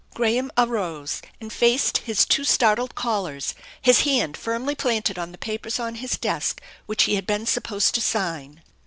Graham 0.15 0.51
arose 0.57 1.21
and 1.39 1.53
faced 1.53 1.99
his 1.99 2.25
two 2.25 2.43
startled 2.43 2.95
callers, 2.95 3.53
his 3.79 3.99
hand 4.01 4.35
firmly 4.35 4.73
planted 4.73 5.19
on 5.19 5.31
the 5.31 5.37
papers 5.37 5.79
on 5.79 5.93
his 5.93 6.17
desk 6.17 6.59
which 6.87 7.03
he 7.03 7.13
"had 7.13 7.27
been 7.27 7.45
supposed 7.45 7.93
to 7.93 8.01
sign. 8.01 8.63